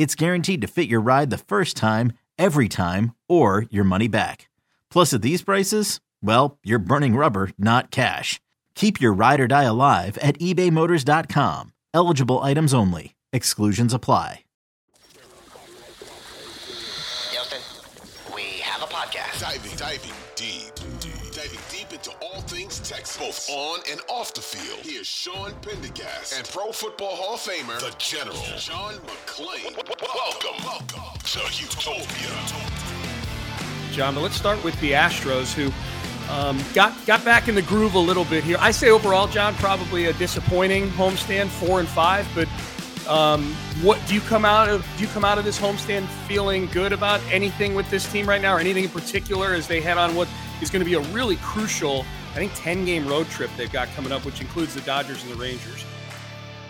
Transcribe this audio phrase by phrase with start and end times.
[0.00, 4.48] it's guaranteed to fit your ride the first time, every time, or your money back.
[4.90, 8.40] Plus, at these prices, well, you're burning rubber, not cash.
[8.74, 11.74] Keep your ride or die alive at ebaymotors.com.
[11.92, 13.14] Eligible items only.
[13.34, 14.44] Exclusions apply.
[17.30, 17.60] Houston,
[18.34, 19.42] we have a podcast.
[19.42, 20.29] Diving, diving
[22.90, 24.80] both on and off the field.
[24.82, 29.76] Here's Sean Pendergast and Pro Football Hall of Famer, the General, John McClain.
[30.02, 32.32] Welcome, welcome to Houtopia.
[33.92, 34.14] John.
[34.14, 35.70] But let's start with the Astros, who
[36.32, 38.56] um, got got back in the groove a little bit here.
[38.58, 42.28] I say overall, John, probably a disappointing homestand, four and five.
[42.34, 42.48] But
[43.08, 44.84] um, what do you come out of?
[44.96, 48.42] Do you come out of this homestand feeling good about anything with this team right
[48.42, 50.26] now, or anything in particular as they head on what
[50.60, 53.88] is going to be a really crucial, I think, ten game road trip they've got
[53.88, 55.84] coming up, which includes the Dodgers and the Rangers.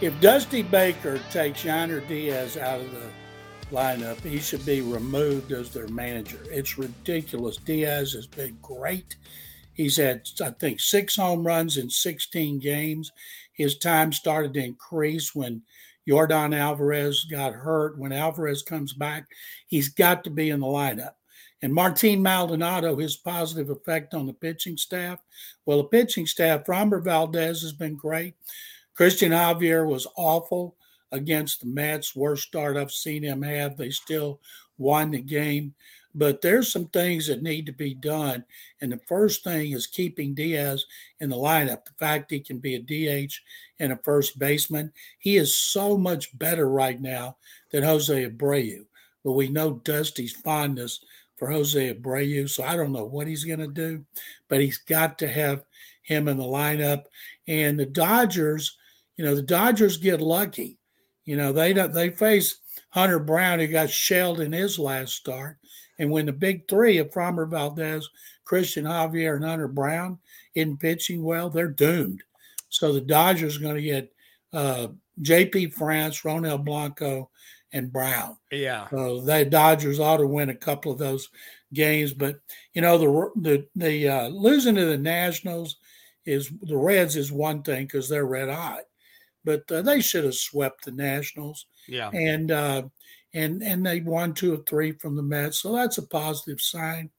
[0.00, 3.08] If Dusty Baker takes Yainer Diaz out of the
[3.70, 6.40] lineup, he should be removed as their manager.
[6.50, 7.58] It's ridiculous.
[7.58, 9.16] Diaz has been great.
[9.74, 13.12] He's had, I think, six home runs in 16 games.
[13.52, 15.62] His time started to increase when
[16.08, 17.98] Yordan Alvarez got hurt.
[17.98, 19.26] When Alvarez comes back,
[19.66, 21.12] he's got to be in the lineup.
[21.62, 25.20] And Martin Maldonado, his positive effect on the pitching staff.
[25.64, 28.34] Well, the pitching staff, Framber Valdez has been great.
[28.98, 30.76] Cristian Javier was awful
[31.12, 32.16] against the Mets.
[32.16, 33.76] Worst start I've seen him have.
[33.76, 34.40] They still
[34.76, 35.74] won the game.
[36.14, 38.44] But there's some things that need to be done.
[38.80, 40.84] And the first thing is keeping Diaz
[41.20, 41.84] in the lineup.
[41.84, 43.32] The fact he can be a DH
[43.78, 44.92] and a first baseman.
[45.20, 47.36] He is so much better right now
[47.70, 48.84] than Jose Abreu.
[49.24, 51.00] But we know Dusty's fondness
[51.36, 52.48] for Jose Abreu.
[52.48, 54.04] So I don't know what he's going to do,
[54.48, 55.64] but he's got to have
[56.02, 57.04] him in the lineup.
[57.46, 58.76] And the Dodgers,
[59.16, 60.78] you know, the Dodgers get lucky.
[61.24, 62.58] You know, they don't they face
[62.90, 65.58] Hunter Brown, who got shelled in his last start.
[65.98, 68.08] And when the big three of Framber Valdez,
[68.44, 70.18] Cristian Javier, and Hunter Brown
[70.54, 72.22] isn't pitching well, they're doomed.
[72.68, 74.12] So the Dodgers are going to get
[74.52, 74.88] uh,
[75.20, 75.68] J.P.
[75.70, 77.30] France, Ronel Blanco,
[77.72, 78.36] and Brown.
[78.50, 78.88] Yeah.
[78.90, 81.28] So the Dodgers ought to win a couple of those
[81.72, 82.12] games.
[82.12, 82.40] But
[82.74, 85.76] you know, the the the uh, losing to the Nationals
[86.24, 88.82] is the Reds is one thing because they're red hot,
[89.44, 91.66] but uh, they should have swept the Nationals.
[91.88, 92.10] Yeah.
[92.10, 92.82] And uh,
[93.34, 97.10] and and they won two or three from the Mets, so that's a positive sign.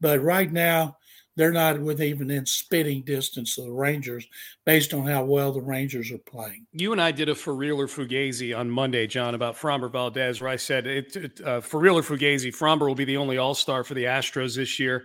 [0.00, 0.96] But right now,
[1.36, 4.26] they're not with even in spitting distance of the Rangers,
[4.64, 6.66] based on how well the Rangers are playing.
[6.72, 10.40] You and I did a for real or Fugazi on Monday, John, about Framber Valdez,
[10.40, 13.38] where I said it, it uh, for real or Fugazi, Framber will be the only
[13.38, 15.04] All Star for the Astros this year.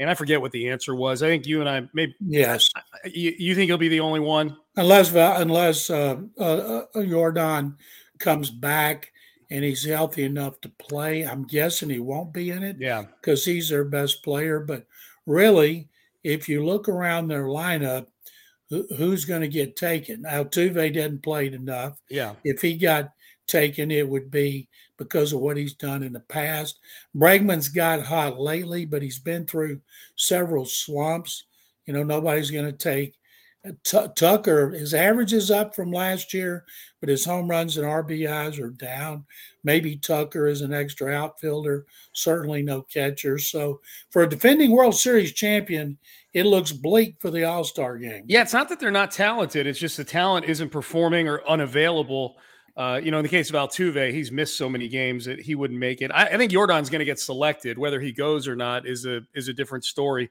[0.00, 1.22] And I forget what the answer was.
[1.24, 2.70] I think you and I maybe yes.
[3.04, 7.74] You, you think he'll be the only one, unless unless uh, uh, uh Yordan
[8.18, 9.12] comes back
[9.50, 11.22] and he's healthy enough to play.
[11.22, 12.76] I'm guessing he won't be in it.
[12.78, 13.04] Yeah.
[13.20, 14.60] Because he's their best player.
[14.60, 14.86] But
[15.28, 15.88] really,
[16.24, 18.06] if you look around their lineup,
[18.70, 20.24] who's going to get taken?
[20.24, 22.00] Altuve didn't play enough.
[22.10, 22.34] Yeah.
[22.44, 23.12] If he got
[23.46, 26.80] taken, it would be because of what he's done in the past.
[27.16, 29.80] Bregman's got hot lately, but he's been through
[30.16, 31.44] several slumps.
[31.86, 33.14] You know, nobody's going to take
[33.84, 36.64] T- Tucker, his average is up from last year,
[37.00, 39.26] but his home runs and RBIs are down.
[39.64, 43.38] Maybe Tucker is an extra outfielder, certainly no catcher.
[43.38, 45.98] So for a defending World Series champion,
[46.34, 48.24] it looks bleak for the All Star game.
[48.26, 52.36] Yeah, it's not that they're not talented, it's just the talent isn't performing or unavailable.
[52.76, 55.56] Uh, you know, in the case of Altuve, he's missed so many games that he
[55.56, 56.12] wouldn't make it.
[56.14, 57.76] I, I think Yordan's going to get selected.
[57.76, 60.30] Whether he goes or not is a is a different story.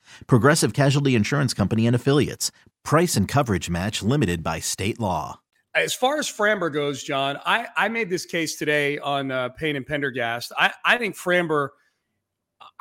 [0.27, 2.51] Progressive Casualty Insurance Company and Affiliates.
[2.83, 5.39] Price and coverage match limited by state law.
[5.73, 9.75] As far as Framber goes, John, I, I made this case today on uh, Payne
[9.75, 10.51] and Pendergast.
[10.57, 11.69] I, I think Framber–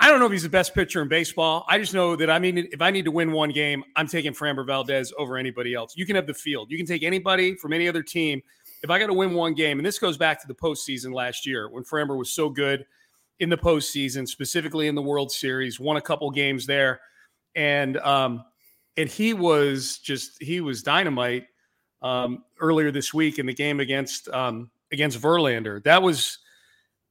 [0.02, 1.66] I don't know if he's the best pitcher in baseball.
[1.68, 4.32] I just know that I mean, if I need to win one game, I'm taking
[4.32, 5.94] Framber Valdez over anybody else.
[5.94, 6.70] You can have the field.
[6.70, 8.40] You can take anybody from any other team.
[8.82, 11.44] If I got to win one game, and this goes back to the postseason last
[11.44, 12.86] year when Framber was so good
[13.40, 17.00] in the postseason, specifically in the World Series, won a couple games there,
[17.54, 18.44] and um,
[18.96, 21.46] and he was just he was dynamite
[22.02, 25.82] um, earlier this week in the game against um, against Verlander.
[25.84, 26.38] That was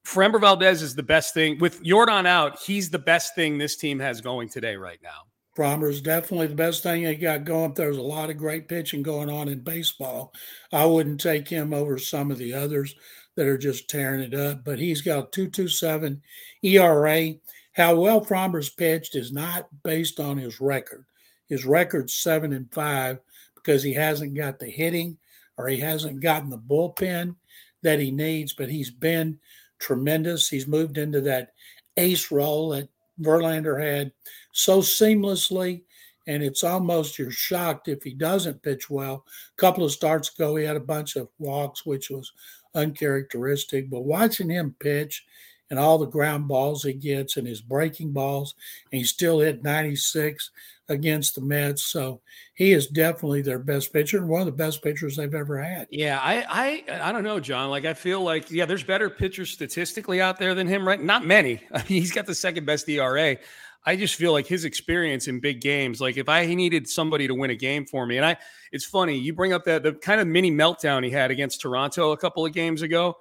[0.05, 1.59] Framber Valdez is the best thing.
[1.59, 5.27] With Yordan out, he's the best thing this team has going today, right now.
[5.55, 7.73] Framber's definitely the best thing they got going.
[7.73, 10.33] There's a lot of great pitching going on in baseball.
[10.71, 12.95] I wouldn't take him over some of the others
[13.35, 16.21] that are just tearing it up, but he's got 227
[16.63, 17.33] ERA.
[17.79, 21.05] How well Framber's pitched is not based on his record.
[21.47, 23.19] His record's seven and five
[23.55, 25.17] because he hasn't got the hitting
[25.55, 27.37] or he hasn't gotten the bullpen
[27.81, 29.39] that he needs, but he's been
[29.79, 30.49] tremendous.
[30.49, 31.53] He's moved into that
[31.95, 32.89] ace role that
[33.21, 34.11] Verlander had
[34.51, 35.83] so seamlessly.
[36.27, 39.23] And it's almost you're shocked if he doesn't pitch well.
[39.57, 42.29] A couple of starts ago, he had a bunch of walks, which was
[42.75, 43.89] uncharacteristic.
[43.89, 45.23] But watching him pitch
[45.69, 48.55] and all the ground balls he gets and his breaking balls,
[48.91, 50.51] and he still hit 96
[50.89, 51.83] against the Mets.
[51.85, 52.21] So
[52.55, 55.87] he is definitely their best pitcher and one of the best pitchers they've ever had.
[55.91, 57.69] Yeah, I I I don't know, John.
[57.69, 61.01] Like I feel like yeah, there's better pitchers statistically out there than him, right?
[61.01, 61.61] Not many.
[61.73, 63.37] I mean, he's got the second best ERA.
[63.85, 67.33] I just feel like his experience in big games, like if I needed somebody to
[67.33, 68.35] win a game for me, and I,
[68.73, 72.11] it's funny you bring up that the kind of mini meltdown he had against Toronto
[72.11, 73.15] a couple of games ago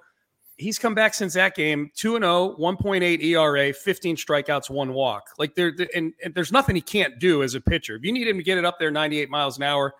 [0.59, 5.29] he's come back since that game 2 0, 1.8 ERA, 15 strikeouts, one walk.
[5.39, 7.95] Like there, and, and, there's nothing he can't do as a pitcher.
[7.95, 9.95] If you need him to get it up there 98 miles an hour,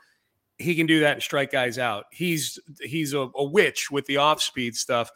[0.57, 2.05] he can do that and strike guys out.
[2.11, 5.09] He's he's a, a witch with the off speed stuff.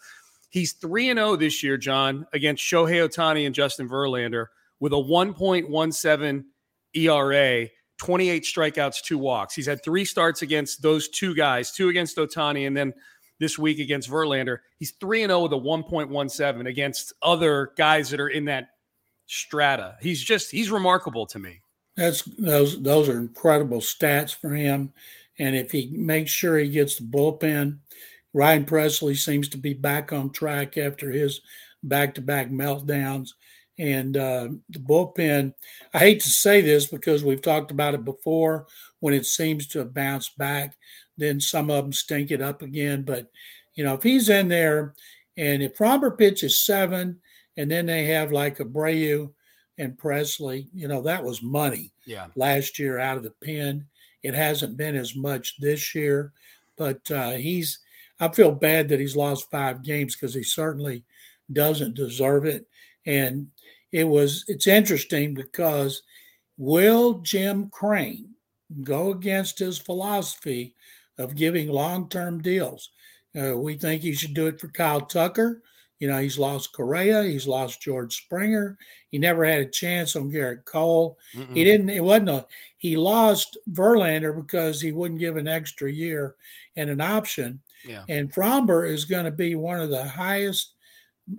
[0.50, 4.48] He's 3 and 0 this year, John, against Shohei Ohtani and Justin Verlander
[4.80, 6.44] with a 1.17
[6.96, 7.68] ERA.
[8.00, 9.54] 28 strikeouts, two walks.
[9.54, 12.94] He's had three starts against those two guys, two against Ohtani, and then
[13.44, 14.60] this week against Verlander.
[14.80, 18.70] He's 3 0 with a 1.17 against other guys that are in that
[19.26, 19.98] strata.
[20.02, 21.60] He's just, he's remarkable to me.
[21.98, 24.94] That's those those are incredible stats for him.
[25.38, 27.80] And if he makes sure he gets the bullpen,
[28.34, 31.42] Ryan Pressly seems to be back on track after his
[31.84, 33.32] back to back meltdowns.
[33.78, 35.54] And uh, the bullpen,
[35.94, 38.68] I hate to say this because we've talked about it before
[39.00, 40.78] when it seems to have bounced back
[41.18, 43.04] then some of them stink it up again.
[43.04, 43.30] But
[43.76, 44.94] you know, if he's in there,
[45.38, 47.20] and if Framber pitches seven,
[47.58, 49.32] and then they have like Abreu
[49.78, 51.92] and Pressly, you know, that was money.
[52.06, 52.28] Yeah.
[52.36, 53.86] Last year out of the pen,
[54.22, 56.32] it hasn't been as much this year,
[56.78, 57.80] but uh, he's.
[58.20, 61.04] I feel bad that he's lost five games because he certainly
[61.52, 62.68] doesn't deserve it.
[63.06, 63.48] And
[63.92, 64.46] it was.
[64.48, 66.04] It's interesting because
[66.58, 68.30] will Jim Crane
[68.84, 70.76] go against his philosophy
[71.18, 72.90] of giving long term deals.
[73.40, 75.62] Uh, we think he should do it for Kyle Tucker.
[76.00, 78.78] You know, he's lost Correa, he's lost George Springer.
[79.10, 81.18] He never had a chance on Gerrit Cole.
[81.34, 81.56] Mm-mm.
[81.56, 82.46] He didn't, it wasn't a,
[82.78, 86.36] he lost Verlander because he wouldn't give an extra year
[86.76, 87.62] and an option.
[87.88, 88.04] Yeah.
[88.10, 90.74] And Framber is going to be one of the highest,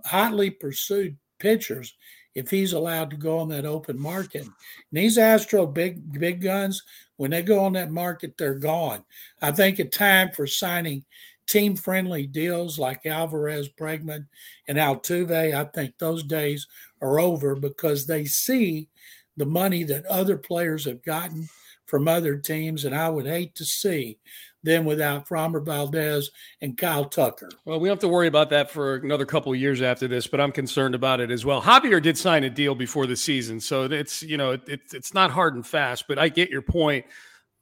[0.07, 1.95] hotly pursued pitchers
[2.35, 4.43] if he's allowed to go on that open market.
[4.43, 4.53] And
[4.93, 6.83] these Astro big big guns,
[7.17, 9.05] when they go on that market, they're gone.
[9.41, 11.05] I think it's time for signing
[11.47, 14.27] team friendly deals like Alvarez, Bregman,
[14.69, 16.67] and Altuve, I think those days
[17.01, 18.89] are over because they see
[19.37, 21.49] the money that other players have gotten
[21.87, 22.85] from other teams.
[22.85, 24.19] And I would hate to see
[24.65, 26.31] them without Framber Valdez
[26.61, 27.51] and Kyle Tucker.
[27.65, 30.27] Well, we don't have to worry about that for another couple of years after this,
[30.27, 31.63] but I'm concerned about it as well.
[31.63, 35.31] Javier did sign a deal before the season, so it's you know it, it's not
[35.31, 36.07] hard and fast.
[36.09, 37.05] But I get your point.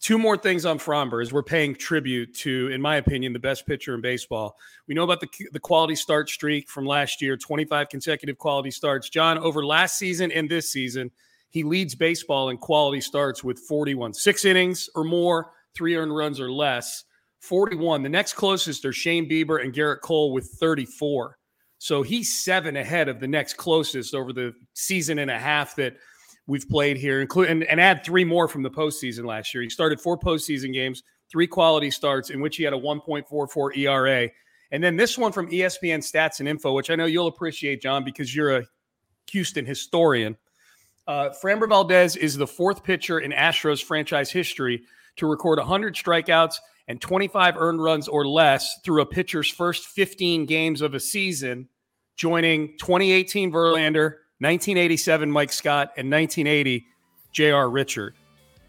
[0.00, 3.68] Two more things on Framber is we're paying tribute to, in my opinion, the best
[3.68, 4.56] pitcher in baseball.
[4.88, 9.09] We know about the the quality start streak from last year, 25 consecutive quality starts.
[9.09, 11.11] John, over last season and this season,
[11.50, 16.40] he leads baseball in quality starts with 41, six innings or more three earned runs
[16.40, 17.04] or less.
[17.40, 18.02] 41.
[18.02, 21.36] The next closest are Shane Bieber and Gerrit Cole with 34.
[21.78, 25.96] So he's seven ahead of the next closest over the season and a half that
[26.46, 29.62] we've played here, including and add three more from the postseason last year.
[29.62, 34.28] He started four postseason games, three quality starts in which he had a 1.44 ERA.
[34.70, 38.04] And then this one from ESPN Stats and Info, which I know you'll appreciate, John,
[38.04, 38.64] because you're a
[39.32, 40.36] Houston historian.
[41.06, 44.84] Uh, Framber Valdez is the fourth pitcher in Astros franchise history
[45.16, 46.57] to record 100 strikeouts
[46.88, 51.69] and 25 earned runs or less through a pitcher's first 15 games of a season,
[52.16, 56.87] joining 2018 Verlander, 1987 Mike Scott, and 1980
[57.33, 57.71] J.R.
[57.71, 58.14] Richard.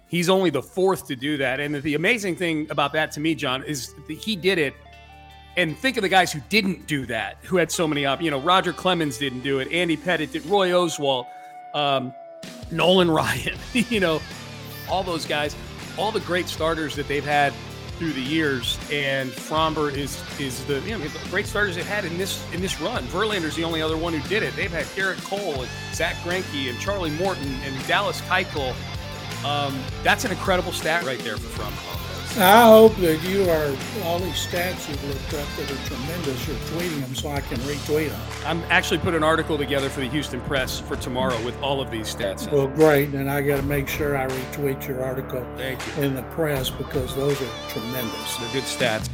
[0.08, 1.60] He's only the fourth to do that.
[1.60, 4.76] And the amazing thing about that to me, John, is that he did it.
[5.58, 8.22] And think of the guys who didn't do that, who had so many up.
[8.22, 9.72] You know, Roger Clemens didn't do it.
[9.72, 10.46] Andy Pettitte did.
[10.46, 11.26] Roy Oswalt,
[11.74, 12.14] um,
[12.72, 13.58] Nolan Ryan.
[13.74, 14.22] you know,
[14.88, 15.56] all those guys,
[15.98, 17.54] all the great starters that they've had
[17.98, 22.18] through the years, and Framber is is the you know great starters they've had in
[22.18, 23.04] this in this run.
[23.06, 24.56] Verlander's the only other one who did it.
[24.56, 28.74] They've had Gerrit Cole and Zack Greinke and Charlie Morton and Dallas Keuchel.
[29.46, 32.03] Um, that's an incredible stat right there for Framber.
[32.36, 33.76] I hope that you are
[34.06, 36.48] all these stats you've looked up that are tremendous.
[36.48, 38.22] You're tweeting them so I can retweet them.
[38.44, 41.92] I'm actually put an article together for the Houston Press for tomorrow with all of
[41.92, 42.52] these stats.
[42.52, 46.04] Well, great, and I got to make sure I retweet your article Thank you.
[46.04, 48.38] in the press because those are tremendous.
[48.38, 49.10] They're good stats.